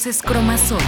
[0.00, 0.80] Voces Cromasol.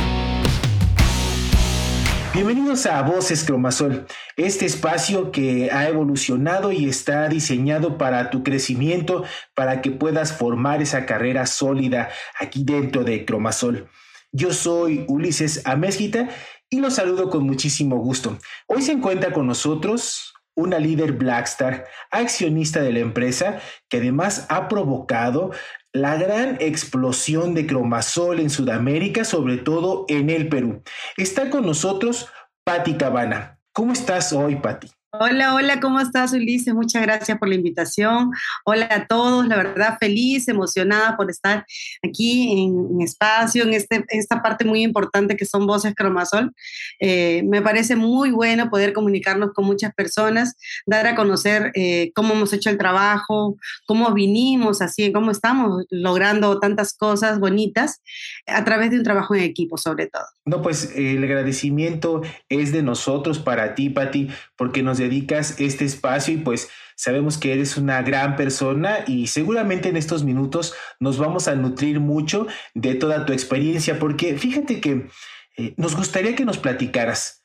[2.32, 4.06] Bienvenidos a Voces Cromasol,
[4.38, 10.80] este espacio que ha evolucionado y está diseñado para tu crecimiento, para que puedas formar
[10.80, 12.08] esa carrera sólida
[12.40, 13.86] aquí dentro de Cromasol.
[14.32, 16.30] Yo soy Ulises Amezquita
[16.70, 18.38] y los saludo con muchísimo gusto.
[18.66, 24.68] Hoy se encuentra con nosotros una líder Blackstar, accionista de la empresa, que además ha
[24.68, 25.50] provocado
[25.92, 30.82] la gran explosión de cromasol en Sudamérica, sobre todo en el Perú.
[31.16, 32.28] Está con nosotros
[32.64, 33.58] Patti Cabana.
[33.72, 34.90] ¿Cómo estás hoy, Patti?
[35.20, 36.72] Hola, hola, ¿cómo estás, Ulises?
[36.72, 38.30] Muchas gracias por la invitación.
[38.64, 41.66] Hola a todos, la verdad feliz, emocionada por estar
[42.02, 46.54] aquí en, espacio, en este, esta parte muy importante que son Voces Cromasol.
[46.98, 50.56] Eh, me parece muy bueno poder comunicarnos con muchas personas,
[50.86, 56.58] dar a conocer eh, cómo hemos hecho el trabajo, cómo vinimos así, cómo estamos logrando
[56.58, 58.00] tantas cosas bonitas
[58.46, 60.24] a través de un trabajo en equipo, sobre todo.
[60.46, 66.34] No, pues el agradecimiento es de nosotros para ti, Pati, porque nos dedicas este espacio
[66.34, 71.48] y pues sabemos que eres una gran persona y seguramente en estos minutos nos vamos
[71.48, 75.08] a nutrir mucho de toda tu experiencia porque fíjate que
[75.56, 77.42] eh, nos gustaría que nos platicaras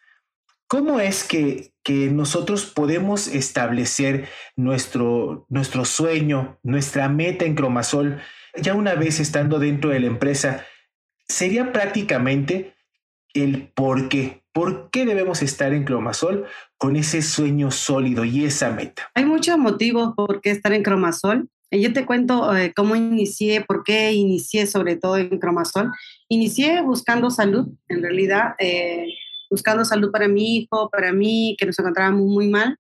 [0.68, 8.22] cómo es que, que nosotros podemos establecer nuestro, nuestro sueño, nuestra meta en Cromasol
[8.62, 10.66] ya una vez estando dentro de la empresa.
[11.28, 12.76] Sería prácticamente
[13.34, 14.44] el por qué.
[14.58, 16.48] ¿Por qué debemos estar en Cromasol
[16.80, 19.08] con ese sueño sólido y esa meta?
[19.14, 21.48] Hay muchos motivos por qué estar en Cromasol.
[21.70, 25.92] Yo te cuento eh, cómo inicié, por qué inicié sobre todo en Cromasol.
[26.28, 28.56] Inicié buscando salud, en realidad.
[28.58, 29.06] Eh,
[29.50, 32.78] buscando salud para mi hijo, para mí, que nos encontrábamos muy mal.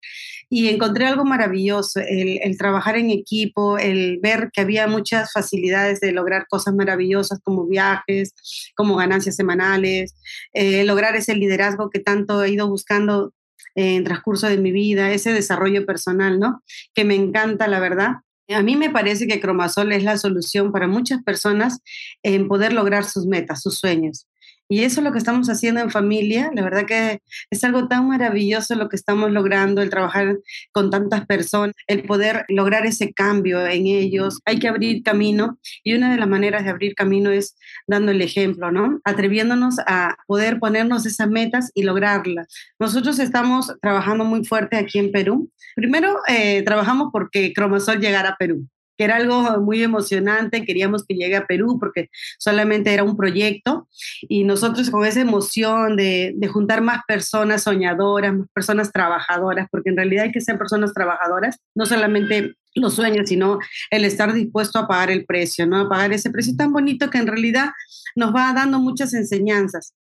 [0.49, 6.11] Y encontré algo maravilloso, el, trabajar en equipo, el ver que había muchas facilidades de
[6.11, 8.33] lograr cosas maravillosas como viajes,
[8.75, 10.15] como ganancias semanales,
[10.53, 13.33] eh, lograr ese liderazgo que tanto he ido buscando
[13.75, 16.63] en transcurso de mi vida, ese desarrollo personal, ¿no?
[16.95, 18.15] Que me encanta, la verdad.
[18.49, 21.79] A mí me parece que Cromasol es la solución para muchas personas
[22.23, 24.27] en poder lograr sus metas, sus sueños.
[24.69, 26.51] Y eso es lo que estamos haciendo en familia.
[26.53, 30.37] La verdad que es algo tan maravilloso lo que estamos logrando, el trabajar
[30.71, 34.39] con tantas personas, el poder lograr ese cambio en ellos.
[34.45, 37.55] Hay que abrir camino y una de las maneras de abrir camino es
[37.87, 38.99] dando el ejemplo, ¿no?
[39.05, 42.47] Atreviéndonos a poder ponernos esas metas y lograrlas.
[42.79, 45.49] Nosotros estamos trabajando muy fuerte aquí en Perú.
[45.75, 48.67] Primero, eh, trabajamos porque Cromasol llegara a Perú
[48.97, 52.09] que era algo muy emocionante, queríamos que llegue a Perú porque
[52.39, 53.87] solamente era un proyecto
[54.21, 59.97] y nosotros con esa emoción de, juntar más personas soñadoras, más personas trabajadoras, porque en
[59.97, 63.59] realidad hay que ser personas trabajadoras, no solamente los sueños, sino
[63.91, 65.81] el estar dispuesto a pagar el precio, ¿no?
[65.81, 67.69] A pagar ese precio tan bonito que en realidad
[68.15, 69.93] nos va dando muchas enseñanzas.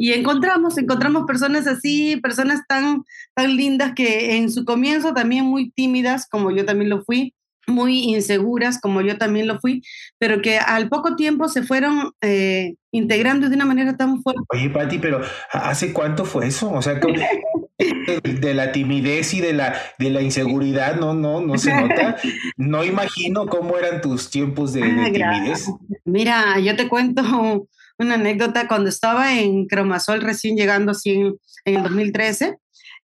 [0.00, 3.02] Y encontramos, encontramos personas así, personas tan,
[3.34, 7.34] tan lindas que en su comienzo también muy tímidas, como yo también lo fui,
[7.68, 9.82] muy inseguras, como yo también lo fui,
[10.18, 14.42] pero que al poco tiempo se fueron eh, integrando de una manera tan fuerte.
[14.48, 15.20] Oye, Pati, pero
[15.52, 16.70] ¿hace cuánto fue eso?
[16.72, 16.94] O sea,
[17.78, 22.16] de, la timidez y de la, de la inseguridad, no, no, no se nota.
[22.56, 25.70] No imagino cómo eran tus tiempos de, ah, timidez.
[26.04, 27.68] Mira, yo te cuento
[27.98, 28.66] una anécdota.
[28.66, 32.58] Cuando estaba en Cromasol recién llegando así en, en el 2013,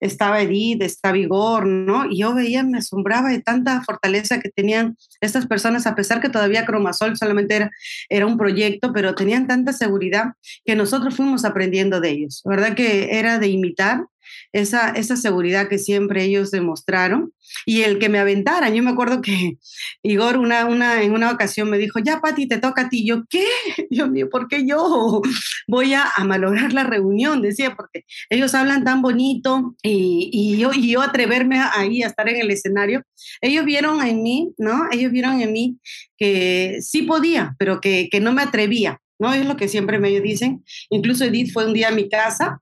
[0.03, 2.05] estaba Edith, estaba Vigor, ¿no?
[2.09, 6.29] Y yo veía, me asombraba de tanta fortaleza que tenían estas personas, a pesar que
[6.29, 7.71] todavía Cromasol solamente era,
[8.09, 10.33] era un proyecto, pero tenían tanta seguridad
[10.65, 12.41] que nosotros fuimos aprendiendo de ellos.
[12.45, 14.05] ¿Verdad que era de imitar?
[14.51, 17.33] Esa, esa seguridad que siempre ellos demostraron
[17.65, 18.73] y el que me aventaran.
[18.73, 19.57] Yo me acuerdo que
[20.03, 23.05] Igor una, una, en una ocasión me dijo, ya Pati, te toca a ti.
[23.05, 23.45] Yo, ¿qué?
[23.89, 25.21] Dios mío, ¿por qué yo
[25.67, 27.41] voy a, a malograr la reunión?
[27.41, 32.27] Decía, porque ellos hablan tan bonito y, y, yo, y yo atreverme ahí a estar
[32.29, 33.03] en el escenario.
[33.41, 34.87] Ellos vieron en mí, ¿no?
[34.91, 35.77] Ellos vieron en mí
[36.17, 38.99] que sí podía, pero que, que no me atrevía.
[39.23, 39.33] ¿No?
[39.33, 40.65] Es lo que siempre me dicen.
[40.89, 42.59] Incluso Edith fue un día a mi casa,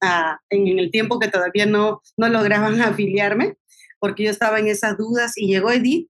[0.50, 3.56] en, el tiempo que todavía no, no lograban afiliarme,
[4.00, 6.08] porque yo estaba en esas dudas y llegó Edith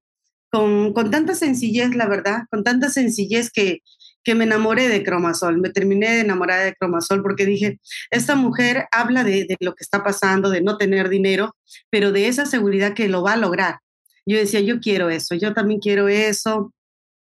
[0.51, 3.80] con, con tanta sencillez, la verdad, con tanta sencillez que,
[4.25, 8.88] que me enamoré de Cromasol, me terminé de enamorar de Cromasol porque dije, esta mujer
[8.92, 11.56] habla de, de, lo que está pasando, de no tener dinero,
[11.89, 13.80] pero de esa seguridad que lo va a lograr.
[14.25, 16.74] Yo decía, yo quiero eso, yo también quiero eso,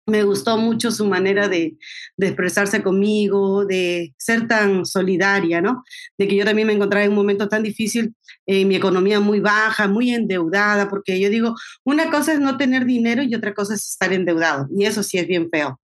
[0.07, 1.77] me gustó mucho su manera de,
[2.19, 5.85] expresarse conmigo, de ser tan solidaria, ¿no?
[6.19, 8.15] De que yo también me encontraba en un momento tan difícil,
[8.47, 11.55] eh, mi economía muy baja, muy endeudada, porque yo digo,
[11.85, 15.19] una cosa es no tener dinero y otra cosa es estar endeudado, y eso sí
[15.19, 15.79] es bien feo.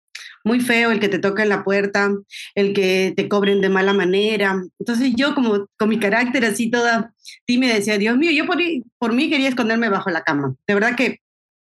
[0.43, 2.09] muy feo el que te toca en la puerta,
[2.55, 4.61] el que te cobren de mala manera.
[4.79, 7.13] Entonces yo como con mi carácter así toda
[7.47, 8.57] me decía, Dios mío, yo por,
[8.97, 10.55] por mí quería esconderme bajo la cama.
[10.67, 11.19] De verdad que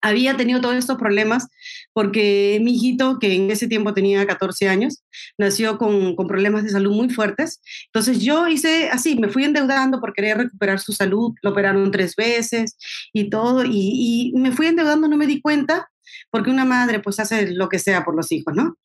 [0.02, 1.48] había tenido todos estos problemas
[1.94, 5.04] porque mi hijito, que en ese tiempo tenía 14 años,
[5.38, 7.62] nació con, con, problemas de salud muy fuertes.
[7.88, 12.16] Entonces yo hice así, me fui endeudando por querer recuperar su salud, lo operaron tres
[12.16, 12.78] veces
[13.14, 15.90] y todo, y, y me fui endeudando, no me di cuenta,
[16.30, 18.78] porque una madre pues hace lo que sea por los hijos, ¿no?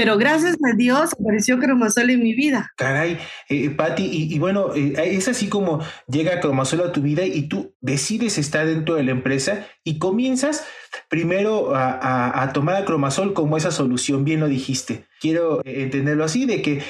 [0.00, 2.72] Pero gracias a Dios apareció Cromasol en mi vida.
[2.78, 3.18] Caray,
[3.50, 7.74] eh, Patti, y, bueno, eh, es así como llega Cromasol a tu vida y tú
[7.82, 10.66] decides estar dentro de la empresa y comienzas
[11.10, 15.04] primero a, tomar a Cromasol como esa solución, bien lo dijiste.
[15.20, 16.82] Quiero eh, entenderlo así, de que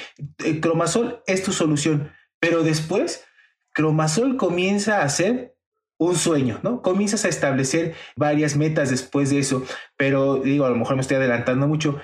[0.60, 3.24] Cromasol es tu solución, pero después
[3.72, 5.56] Cromasol comienza a ser
[6.00, 6.80] un sueño, ¿no?
[6.80, 9.64] Comienzas a establecer varias metas después de eso,
[9.98, 12.00] pero digo, a lo mejor me estoy adelantando mucho.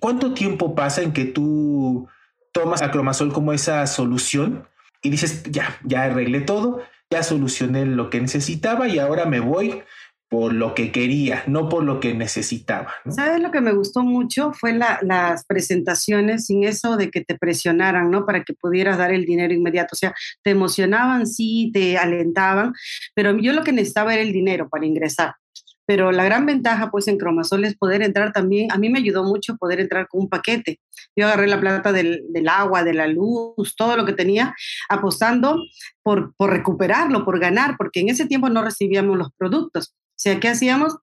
[0.00, 2.08] ¿Cuánto tiempo pasa en que tú
[2.52, 4.66] tomas a Cromasol como esa solución
[5.02, 9.82] y dices, ya, ya arreglé todo, ya solucioné lo que necesitaba y ahora me voy
[10.28, 12.92] por lo que quería, no por lo que necesitaba.
[13.08, 14.52] ¿Sabes lo que me gustó mucho?
[14.52, 18.26] Fue las presentaciones sin eso de que te presionaran, ¿no?
[18.26, 19.90] Para que pudieras dar el dinero inmediato.
[19.92, 20.12] O sea,
[20.42, 22.72] te emocionaban, sí, te alentaban,
[23.14, 25.34] pero yo lo que necesitaba era el dinero para ingresar.
[25.86, 28.72] Pero la gran ventaja, pues, en Cromasol es poder entrar también.
[28.72, 30.80] A mí me ayudó mucho poder entrar con un paquete.
[31.16, 34.54] Yo agarré la plata del, del agua, de la luz, todo lo que tenía,
[34.88, 35.62] apostando
[36.02, 39.94] por, por recuperarlo, por ganar, porque en ese tiempo no recibíamos los productos.
[39.94, 40.96] O sea, ¿qué hacíamos?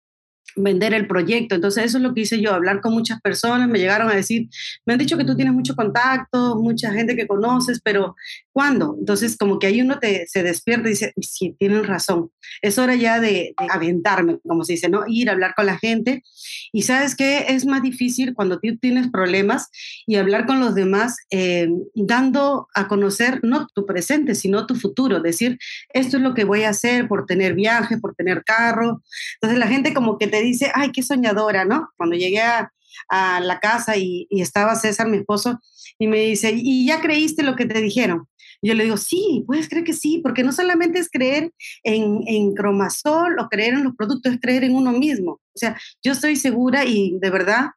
[0.56, 1.56] Vender el proyecto.
[1.56, 4.50] Entonces eso es lo que hice yo, hablar con muchas personas, me llegaron a decir,
[4.86, 8.16] me han dicho que tú tienes mucho contacto, mucha gente que conoces, pero
[8.52, 8.96] ¿cuándo?
[9.00, 12.96] Entonces como que ahí uno te, se despierta y dice, sí, tienen razón, es hora
[12.96, 15.04] ya de, aventarme, como se dice, ¿no?
[15.08, 16.24] Ir a hablar con la gente.
[16.72, 19.70] Y sabes que es más difícil cuando tú tienes problemas
[20.06, 25.22] y hablar con los demás, eh, dando a conocer no tu presente, sino tu futuro,
[25.22, 25.58] decir,
[25.94, 29.02] esto es lo que voy a hacer por tener viaje, por tener carro.
[29.36, 31.90] Entonces la gente como que te dice, ay, qué soñadora, ¿no?
[31.98, 32.72] Cuando llegué a,
[33.10, 35.60] la casa y, estaba César, mi esposo,
[36.00, 38.28] y me dice, ¿y ya creíste lo que te dijeron?
[38.62, 41.52] Yo le digo, sí, puedes creer que sí, porque no solamente es creer
[41.84, 45.34] en, en cromasol o creer en los productos, es creer en uno mismo.
[45.34, 47.72] O sea, yo estoy segura y de verdad,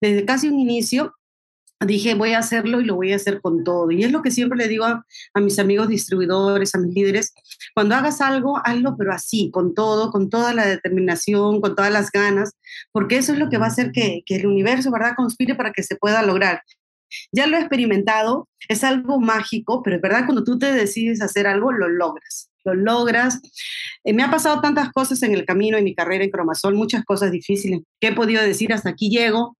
[0.00, 1.14] desde casi un inicio,
[1.86, 3.90] dije, voy a hacerlo y lo voy a hacer con todo.
[3.90, 5.04] Y es lo que siempre le digo a,
[5.40, 7.32] mis amigos distribuidores, a mis líderes,
[7.74, 12.10] cuando hagas algo, hazlo, pero así, con todo, con toda la determinación, con todas las
[12.10, 12.52] ganas,
[12.92, 15.72] porque eso es lo que va a hacer que, que el universo, ¿verdad?, conspire para
[15.72, 16.62] que se pueda lograr.
[17.32, 21.46] Ya lo he experimentado, es algo mágico, pero es verdad, cuando tú te decides hacer
[21.46, 23.40] algo, lo logras, lo logras.
[24.04, 27.04] Eh, me ha pasado tantas cosas en el camino, en mi carrera en Cromasol, muchas
[27.04, 29.56] cosas difíciles, que he podido decir hasta aquí llego,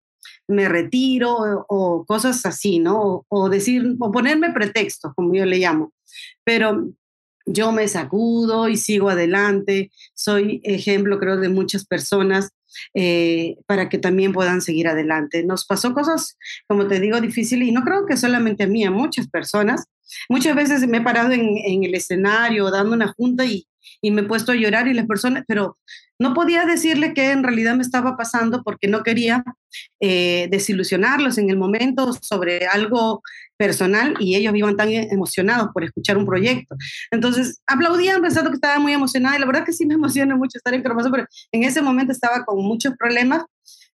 [0.51, 3.25] me retiro o, cosas así, ¿no?
[3.29, 5.93] O, decir, o ponerme pretextos, como yo le llamo.
[6.45, 6.91] Pero
[7.47, 9.91] yo me sacudo y sigo adelante.
[10.15, 12.51] Soy ejemplo, creo, de muchas personas
[12.95, 15.45] eh, para que también puedan seguir adelante.
[15.45, 16.37] Nos pasó cosas,
[16.69, 19.87] como te digo, difíciles y no creo que solamente a mí, a muchas personas.
[20.29, 23.67] Muchas veces me he parado en, en el escenario dando una junta y,
[24.01, 25.79] y me he puesto a llorar y las personas, pero
[26.19, 29.43] no podía decirle que en realidad me estaba pasando porque no quería
[30.01, 33.23] eh, desilusionarlos en el momento sobre algo
[33.57, 36.77] personal y ellos iban tan emocionados por escuchar un proyecto.
[37.11, 40.59] Entonces aplaudían pensando que estaba muy emocionada y la verdad que sí me emociona mucho
[40.59, 43.45] estar en Cromazo, pero en ese momento estaba con muchos problemas,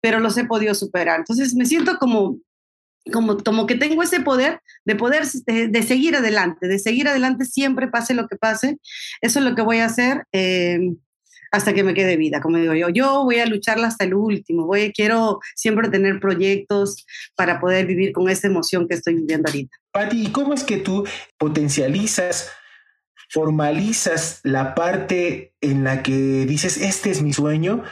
[0.01, 1.21] pero los he podido superar.
[1.21, 2.39] Entonces me siento como
[3.11, 7.89] como, como que tengo ese poder de poder de, seguir adelante, de seguir adelante siempre
[7.89, 8.79] pase lo que pase.
[9.21, 10.79] Eso es lo que voy a hacer eh,
[11.51, 12.89] hasta que me quede vida, como digo yo.
[12.89, 14.67] Yo voy a lucharla hasta el último.
[14.67, 17.05] Voy, quiero siempre tener proyectos
[17.37, 19.77] para poder vivir con esa emoción que estoy viviendo ahorita.
[19.93, 21.07] Pati, ¿y cómo es que tú
[21.39, 22.51] potencializas,
[23.29, 27.83] formalizas la parte en la que dices, este es mi sueño,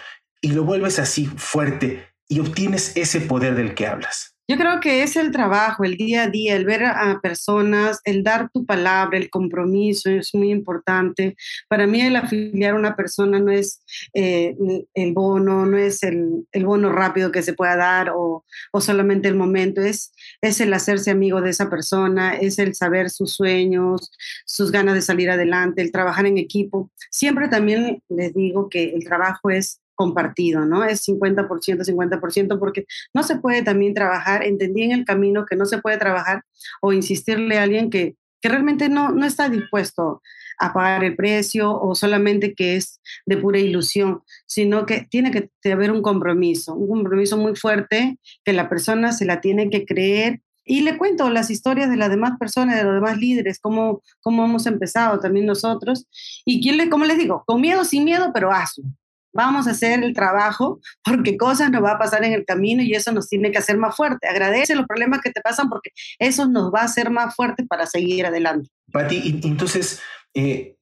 [0.40, 4.36] y lo vuelves así fuerte y obtienes ese poder del que hablas?
[4.50, 8.24] Yo creo que es el trabajo, el día a día, el ver a personas, el
[8.24, 11.36] dar tu palabra, el compromiso es muy importante.
[11.68, 13.80] Para mí el afiliar a una persona no es
[14.12, 14.56] eh,
[14.94, 19.36] el bono, no es el, bono rápido que se pueda dar o, o, solamente el
[19.36, 24.10] momento, es, es el hacerse amigo de esa persona, es el saber sus sueños,
[24.46, 26.90] sus ganas de salir adelante, el trabajar en equipo.
[27.12, 30.82] Siempre también les digo que el trabajo es compartido, ¿no?
[30.82, 35.66] Es 50%, 50%, porque no se puede también trabajar, entendí en el camino que no
[35.66, 36.42] se puede trabajar
[36.80, 40.22] o insistirle a alguien que, que realmente no, no está dispuesto
[40.58, 45.50] a pagar el precio o solamente que es de pura ilusión, sino que tiene que
[45.70, 50.40] haber un compromiso, un compromiso muy fuerte que la persona se la tiene que creer
[50.64, 54.46] y le cuento las historias de las demás personas, de los demás líderes, cómo, cómo
[54.46, 56.06] hemos empezado también nosotros.
[56.46, 58.84] Y quién le, como les digo, con miedo, sin miedo, pero hazlo.
[59.32, 62.94] Vamos a hacer el trabajo porque cosas nos va a pasar en el camino y
[62.94, 64.28] eso nos tiene que hacer más fuerte.
[64.28, 67.86] Agradece los problemas que te pasan porque eso nos va a hacer más fuerte para
[67.86, 68.68] seguir adelante.
[68.92, 70.00] Pati, entonces,
[70.34, 70.76] eh,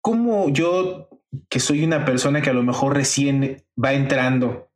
[0.00, 1.08] ¿cómo yo,
[1.48, 4.68] que soy una persona que a lo mejor recién va entrando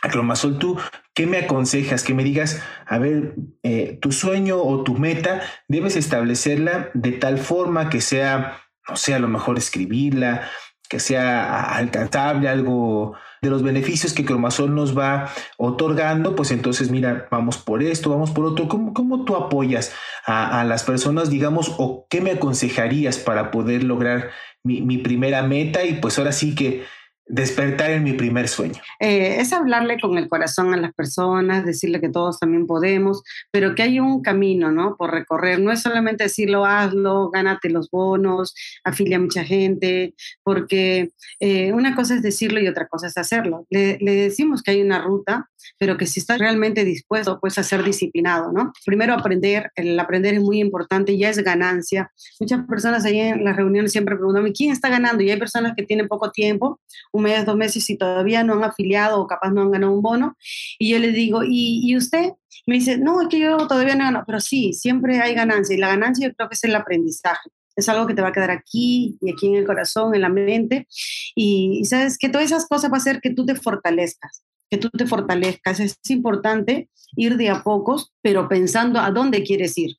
[0.00, 0.78] a Cromasol, tú
[1.18, 2.04] ¿Qué me aconsejas?
[2.04, 3.34] Que me digas, a ver,
[3.64, 9.14] eh, tu sueño o tu meta debes establecerla de tal forma que sea, no sé,
[9.14, 10.48] a lo mejor escribirla,
[10.88, 17.28] que sea alcanzable, algo de los beneficios que Cromasol nos va otorgando, pues entonces mira,
[17.30, 18.68] vamos por esto, vamos por otro.
[18.68, 19.92] ¿Cómo, cómo tú apoyas
[20.24, 24.30] a, las personas, digamos, o qué me aconsejarías para poder lograr
[24.62, 25.84] mi primera meta?
[25.84, 26.84] Y pues ahora sí que
[27.28, 28.80] despertar en mi primer sueño?
[29.00, 33.74] Eh, es hablarle con el corazón a las personas, decirle que todos también podemos, pero
[33.74, 34.96] que hay un camino, ¿no?
[34.96, 35.60] Por recorrer.
[35.60, 38.54] No es solamente decirlo, hazlo, gánate los bonos,
[38.84, 43.66] afilia a mucha gente, porque eh, una cosa es decirlo y otra cosa es hacerlo.
[43.70, 47.62] Le, le, decimos que hay una ruta, pero que si estás realmente dispuesto, pues a
[47.62, 48.72] ser disciplinado, ¿no?
[48.84, 52.12] Primero aprender, el aprender es muy importante, ya es ganancia.
[52.40, 55.22] Muchas personas ahí en las reuniones siempre preguntan, ¿quién está ganando?
[55.22, 56.80] Y hay personas que tienen poco tiempo
[57.12, 60.02] un mes, dos meses y todavía no han afiliado o capaz no han ganado un
[60.02, 60.36] bono.
[60.78, 62.32] Y yo le digo, ¿y, y usted?
[62.66, 65.74] me dice, no, es que yo todavía no gano, pero sí, siempre hay ganancia.
[65.74, 67.50] Y la ganancia yo creo que es el aprendizaje.
[67.76, 70.28] Es algo que te va a quedar aquí y aquí en el corazón, en la
[70.28, 70.86] mente.
[71.34, 74.78] Y, y sabes que todas esas cosas va a hacer que tú te fortalezcas que
[74.78, 75.80] tú te fortalezcas.
[75.80, 79.96] Es importante ir de a pocos, pero pensando a dónde quieres ir.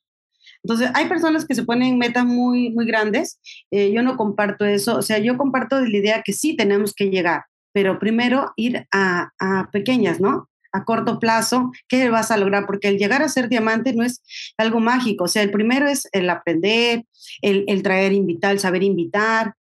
[0.62, 3.40] Entonces, hay personas que se ponen metas muy, muy grandes.
[3.70, 4.96] Eh, yo no comparto eso.
[4.96, 9.30] O sea, yo comparto la idea que sí tenemos que llegar, pero primero ir a,
[9.38, 10.50] a pequeñas, ¿no?
[10.72, 12.66] a corto plazo, ¿qué vas a lograr?
[12.66, 14.22] Porque el llegar a ser diamante no es
[14.56, 15.24] algo mágico.
[15.24, 17.04] O sea, el primero es el aprender,
[17.42, 19.54] el, el traer, invitar, el saber invitar,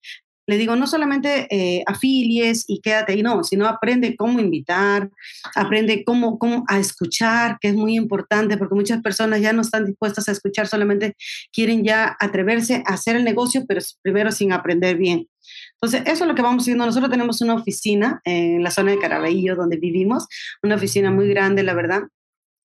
[0.48, 5.10] le digo, no solamente eh, afilies y quédate ahí, no, sino aprende cómo invitar,
[5.54, 9.84] aprende cómo, cómo a escuchar, que es muy importante, porque muchas personas ya no están
[9.84, 11.14] dispuestas a escuchar, solamente
[11.52, 15.28] quieren ya atreverse a hacer el negocio, pero primero sin aprender bien.
[15.74, 16.86] Entonces, eso es lo que vamos haciendo.
[16.86, 20.28] Nosotros tenemos una oficina en la zona de Caraballo, donde vivimos,
[20.62, 22.04] una oficina muy grande, la verdad,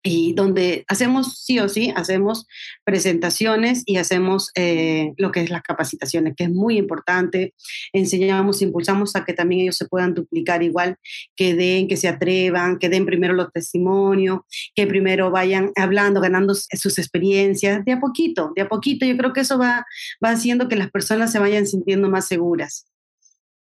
[0.03, 2.47] y donde hacemos sí o sí, hacemos
[2.83, 7.53] presentaciones y hacemos eh, lo que es las capacitaciones, que es muy importante.
[7.93, 10.97] Enseñamos, impulsamos a que también ellos se puedan duplicar igual,
[11.35, 14.39] que den, que se atrevan, que den primero los testimonios,
[14.75, 19.05] que primero vayan hablando, ganando sus experiencias, de a poquito, de a poquito.
[19.05, 19.85] Yo creo que eso va,
[20.23, 22.87] va haciendo que las personas se vayan sintiendo más seguras.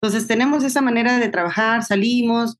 [0.02, 2.56] Entonces tenemos esa manera de trabajar, salimos,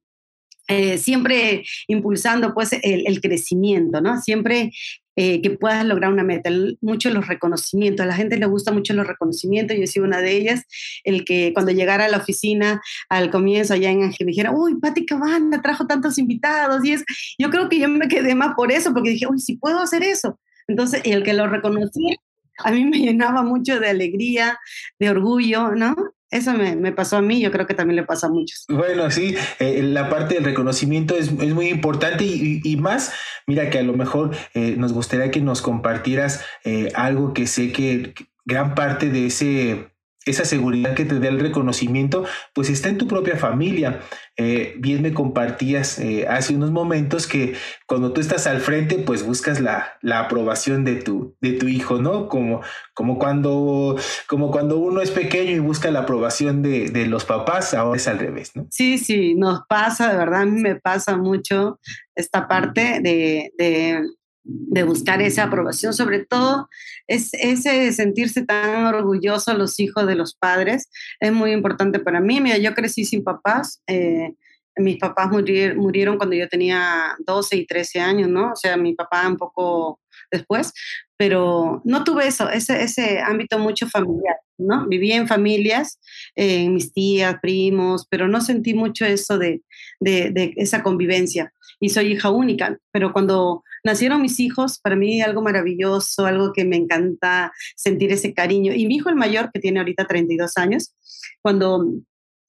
[0.71, 4.23] eh, siempre impulsando pues el, crecimiento, ¿no?
[4.23, 4.71] Siempre
[5.17, 6.49] eh, que puedas lograr una meta.
[6.81, 10.31] Mucho los reconocimientos, a la gente le gusta mucho los reconocimientos, yo soy una de
[10.31, 10.63] ellas,
[11.03, 15.05] el que cuando llegara a la oficina al comienzo allá en Ángel dijera, uy, Pati
[15.07, 17.05] Cabana trajo tantos invitados y es,
[17.37, 20.05] yo creo que yo me quedé más por eso, porque dije, uy, si puedo hacer
[20.05, 20.39] eso.
[20.69, 22.15] Entonces, el que lo reconocía,
[22.59, 24.57] a mí me llenaba mucho de alegría,
[25.01, 25.97] de orgullo, ¿no?
[26.31, 28.65] Eso me, pasó a mí, yo creo que también le pasa a muchos.
[28.69, 33.13] Bueno, sí, eh, la parte del reconocimiento es, muy importante y, más,
[33.47, 37.73] mira que a lo mejor eh, nos gustaría que nos compartieras eh, algo que sé
[37.73, 39.90] que gran parte de ese
[40.27, 44.01] esa seguridad que te da el reconocimiento, pues está en tu propia familia.
[44.37, 47.55] Eh, bien me compartías eh, hace unos momentos que
[47.87, 52.01] cuando tú estás al frente, pues buscas la, la aprobación de tu, de tu hijo,
[52.01, 52.29] ¿no?
[52.29, 52.61] Como,
[52.95, 53.97] como, cuando,
[54.27, 58.07] como cuando uno es pequeño y busca la aprobación de, de los papás, ahora es
[58.07, 58.67] al revés, ¿no?
[58.71, 61.81] Sí, sí, nos pasa, de verdad, a mí me pasa mucho
[62.15, 64.03] esta parte de, de
[64.43, 66.69] de buscar esa aprobación, sobre todo
[67.07, 72.41] es ese sentirse tan orgulloso los hijos de los padres, es muy importante para mí.
[72.41, 74.35] Mira, yo crecí sin papás, eh,
[74.77, 78.53] mis papás murieron cuando yo tenía 12 y 13 años, ¿no?
[78.53, 80.01] O sea, mi papá un poco
[80.31, 80.73] después,
[81.17, 84.87] pero no tuve eso, ese, ese ámbito mucho familiar, ¿no?
[84.89, 85.99] Viví en familias,
[86.35, 89.63] eh, mis tías, primos, pero no sentí mucho eso de,
[90.01, 91.53] de, de esa convivencia.
[91.79, 96.65] Y soy hija única, pero cuando nacieron mis hijos, para mí algo maravilloso, algo que
[96.65, 98.73] me encanta sentir ese cariño.
[98.75, 100.95] Y mi hijo el mayor, que tiene ahorita 32 años,
[101.43, 101.87] cuando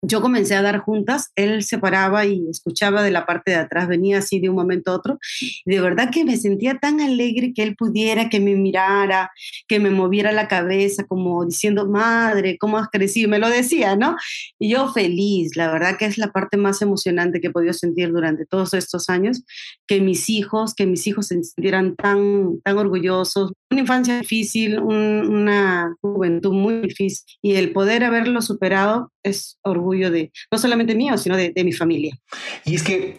[0.02, 3.88] yo comencé a dar juntas, él se paraba y escuchaba de la parte de atrás,
[3.88, 5.20] venía así de un momento a otro.
[5.66, 9.32] de verdad que me sentía tan alegre que él pudiera, que me mirara,
[9.68, 13.30] que me moviera la cabeza, como diciendo, madre, ¿cómo has crecido?
[13.30, 14.16] Me lo decía, ¿no?
[14.60, 18.12] Y yo feliz, la verdad que es la parte más emocionante que he podido sentir
[18.12, 19.44] durante todos estos años,
[19.88, 23.54] que mis hijos, que mis hijos se sintieran tan, tan orgullosos.
[23.72, 30.32] Una infancia difícil, una juventud muy difícil y el poder haberlo superado es orgullo de,
[30.52, 32.18] no solamente mío, sino de, mi familia.
[32.66, 33.16] Y es que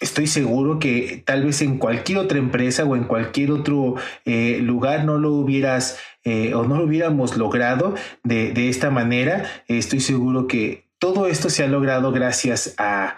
[0.00, 5.04] estoy seguro que tal vez en cualquier otra empresa o en cualquier otro eh, lugar
[5.04, 9.44] no lo hubieras eh, o no lo hubiéramos logrado de, de esta manera.
[9.66, 13.14] Estoy seguro que todo esto se ha logrado gracias a,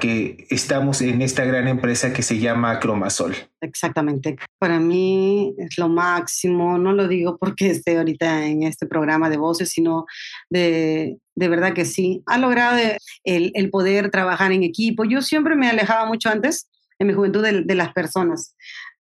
[0.00, 3.34] que estamos en esta gran empresa que se llama Cromasol.
[3.60, 4.36] Exactamente.
[4.60, 9.36] Para mí es lo máximo, no lo digo porque esté ahorita en este programa de
[9.36, 10.06] voces, sino
[10.48, 12.22] de, verdad que sí.
[12.26, 12.78] Ha logrado
[13.24, 15.04] el, poder trabajar en equipo.
[15.04, 16.68] Yo siempre me alejaba mucho antes,
[17.00, 18.54] en mi juventud, de las personas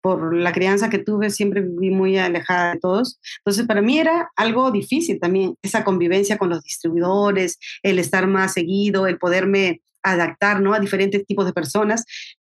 [0.02, 3.20] por la crianza que tuve, siempre viví muy alejada de todos.
[3.38, 8.52] Entonces, para mí era algo difícil también, esa convivencia con los distribuidores, el estar más
[8.52, 10.74] seguido, el poderme adaptar ¿no?
[10.74, 12.04] a diferentes tipos de personas.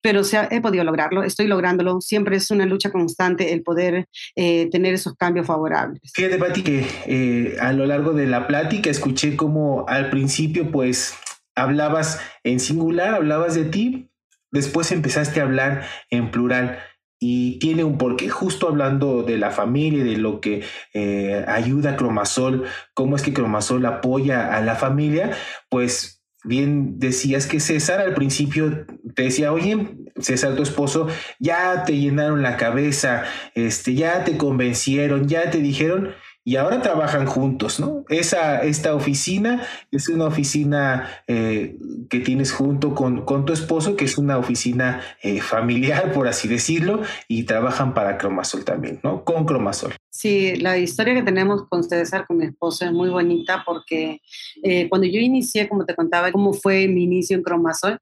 [0.03, 2.01] Pero o sea, he podido lograrlo, estoy lográndolo.
[2.01, 6.01] Siempre es una lucha constante el poder eh, tener esos cambios favorables.
[6.15, 11.15] Fíjate, Pati, que eh, a lo largo de la plática escuché como al principio, pues,
[11.55, 14.11] hablabas en singular, hablabas de ti,
[14.51, 16.79] después empezaste a hablar en plural
[17.27, 18.29] y tiene un porqué.
[18.29, 20.63] Justo hablando de la familia, de lo que
[20.93, 25.31] eh, ayuda a Cromasol, cómo es que Cromasol apoya a la familia,
[25.71, 31.97] pues bien decías que César al principio te decía, oye, César, tu esposo, ya te
[31.97, 36.11] llenaron la cabeza, este, ya te convencieron, ya te dijeron,
[36.45, 38.05] y ahora trabajan juntos, ¿no?
[38.11, 41.79] Esa, esta oficina es una oficina eh,
[42.11, 46.47] que tienes junto con, con, tu esposo, que es una oficina eh, familiar, por así
[46.47, 49.25] decirlo, y trabajan para Cromasol también, ¿no?
[49.25, 49.95] Con Cromasol.
[50.17, 54.23] Sí, la historia que tenemos con César, con mi esposo, es muy bonita porque
[54.63, 57.99] eh, cuando yo inicié, como te contaba, cómo fue mi inicio en Cromasol,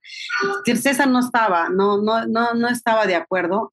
[0.63, 3.71] César no estaba, no, no, no, no estaba de acuerdo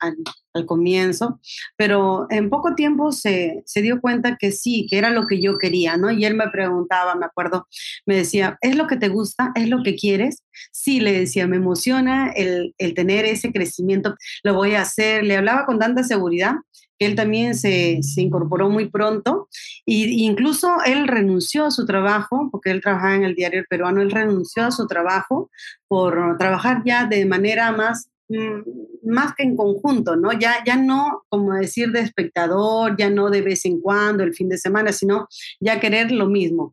[0.55, 1.38] al comienzo,
[1.76, 5.59] pero en poco tiempo se, se, dio cuenta que sí, que era lo que yo
[5.59, 6.11] quería, ¿no?
[6.11, 7.68] Y él me preguntaba, me acuerdo,
[8.07, 9.53] me decía, ¿es lo que te gusta?
[9.55, 10.44] ¿Es lo que quieres?
[10.72, 15.37] Sí, le decía, me emociona el, el tener ese crecimiento, lo voy a hacer, le
[15.37, 16.55] hablaba con tanta seguridad
[17.01, 19.49] él también se, se incorporó muy pronto
[19.87, 24.11] e incluso él renunció a su trabajo, porque él trabajaba en el diario peruano, él
[24.11, 25.51] renunció a su trabajo
[25.89, 28.63] por trabajar ya de manera más Mm,
[29.11, 30.33] más que en conjunto, ¿no?
[30.33, 34.49] Ya, ya no, como decir, de espectador, ya no de vez en cuando, el fin
[34.49, 35.27] de semana, sino
[35.59, 36.73] ya querer lo mismo.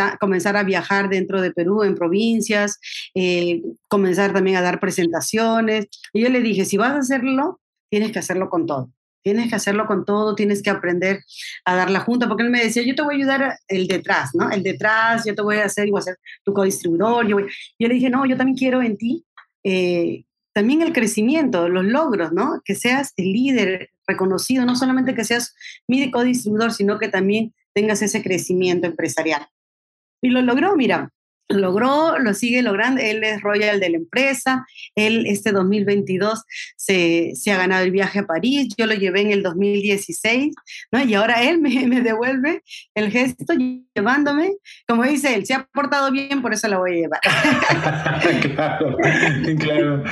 [0.00, 2.78] A, comenzar a viajar dentro de Perú, en provincias,
[3.14, 5.88] eh, comenzar también a dar presentaciones.
[6.14, 8.90] Y yo le dije, si vas a hacerlo, tienes que hacerlo con todo.
[9.26, 11.24] Tienes que hacerlo con todo, tienes que aprender
[11.64, 14.30] a dar la junta, porque él me decía, yo te voy a ayudar el detrás,
[14.34, 14.52] ¿no?
[14.52, 17.26] El detrás, yo te voy a hacer, voy a ser tu codistribuidor.
[17.26, 19.24] Yo, yo le dije, no, yo también quiero en ti
[19.64, 22.62] eh, también el crecimiento, los logros, ¿no?
[22.64, 25.56] Que seas el líder reconocido, no solamente que seas
[25.88, 29.48] mi co-distribuidor, sino que también tengas ese crecimiento empresarial.
[30.22, 31.10] Y lo logró, mira,
[31.48, 36.42] logró, lo sigue logrando, él es royal de la empresa, él este 2022
[36.76, 40.54] se, se, ha ganado el viaje a París, yo lo llevé en el 2016,
[40.92, 41.04] ¿no?
[41.04, 42.62] Y ahora él me, me, devuelve
[42.94, 43.54] el gesto
[43.94, 44.54] llevándome,
[44.88, 47.20] como dice él, se ha portado bien, por eso lo voy a llevar.
[48.54, 48.96] claro,
[49.58, 50.04] claro.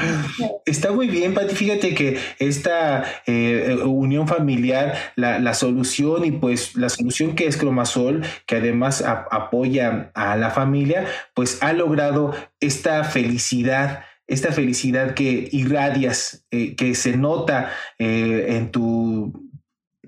[0.67, 6.75] Está muy bien, Pati, fíjate que esta eh, unión familiar, la, la, solución y pues
[6.77, 13.05] la solución que es Cromasol, que además apoya a la familia, pues ha logrado esta
[13.05, 19.51] felicidad, esta felicidad que irradias, eh, que se nota eh, en tu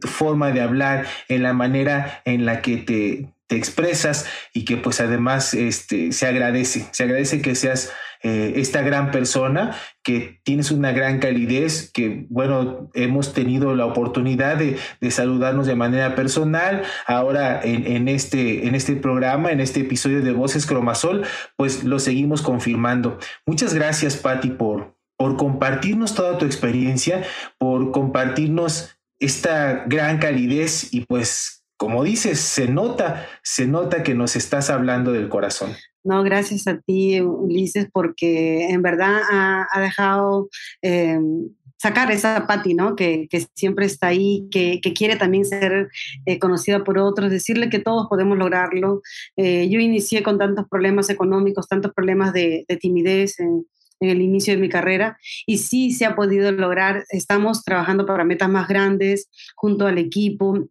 [0.01, 5.01] forma de hablar, en la manera en la que te, te expresas y que pues
[5.01, 10.93] además este, se agradece, se agradece que seas eh, esta gran persona, que tienes una
[10.93, 14.79] gran calidez, que bueno, hemos tenido la oportunidad de,
[15.11, 20.67] saludarnos de manera personal, ahora en, este, en este programa, en este episodio de Voces
[20.67, 21.25] Cromasol,
[21.57, 23.19] pues lo seguimos confirmando.
[23.47, 27.25] Muchas gracias, Patti, por, por compartirnos toda tu experiencia,
[27.59, 34.35] por compartirnos esta gran calidez y pues como dices, se nota, se nota que nos
[34.35, 35.77] estás hablando del corazón.
[36.07, 40.49] No, gracias a ti, Ulises, porque en verdad ha, dejado
[40.81, 42.77] em, sacar esa Patti.
[42.97, 45.89] Que, siempre está ahí, que, quiere también ser
[46.25, 49.03] eh, conocida por otros, decirle que todos podemos lograrlo.
[49.37, 53.67] Eh, yo inicié con tantos problemas económicos, tantos problemas de, timidez en,
[53.99, 57.05] en, el inicio de mi carrera y sí se ha podido lograr.
[57.11, 60.69] Estamos trabajando para metas más grandes junto al equipo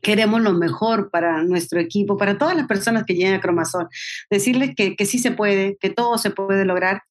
[0.00, 3.88] queremos lo mejor para nuestro equipo, para todas las personas que llegan a Cromasol.
[4.30, 7.02] Decirles que, sí se puede, que todo se puede lograr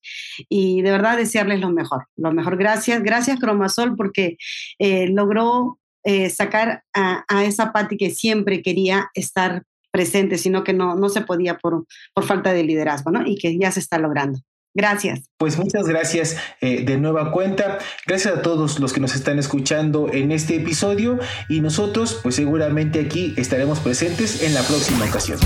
[0.49, 2.07] y de verdad desearles lo mejor.
[2.15, 3.01] Lo mejor, gracias.
[3.03, 4.37] Gracias Cromasol porque
[4.79, 10.95] eh, logró eh, sacar a, esa Patti que siempre quería estar presente, sino que no,
[10.95, 13.25] no se podía por, por falta de liderazgo, ¿no?
[13.25, 14.39] Y que ya se está logrando.
[14.73, 15.21] Gracias.
[15.37, 17.79] Pues muchas gracias eh, de nueva cuenta.
[18.05, 22.99] Gracias a todos los que nos están escuchando en este episodio y nosotros pues seguramente
[22.99, 25.39] aquí estaremos presentes en la próxima ocasión.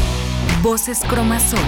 [0.62, 1.60] Voces Cromasol